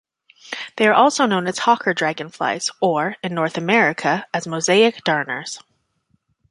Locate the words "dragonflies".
1.93-2.71